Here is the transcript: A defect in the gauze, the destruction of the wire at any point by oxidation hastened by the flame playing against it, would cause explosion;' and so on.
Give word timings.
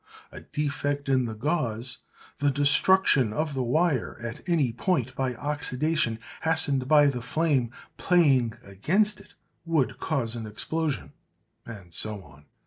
A 0.31 0.39
defect 0.41 1.07
in 1.09 1.25
the 1.25 1.35
gauze, 1.35 1.99
the 2.39 2.49
destruction 2.49 3.31
of 3.31 3.53
the 3.53 3.61
wire 3.61 4.17
at 4.19 4.41
any 4.49 4.71
point 4.73 5.13
by 5.15 5.35
oxidation 5.35 6.17
hastened 6.41 6.87
by 6.87 7.05
the 7.05 7.21
flame 7.21 7.69
playing 7.97 8.53
against 8.63 9.19
it, 9.21 9.35
would 9.63 9.99
cause 9.99 10.35
explosion;' 10.35 11.13
and 11.67 11.93
so 11.93 12.23
on. 12.23 12.47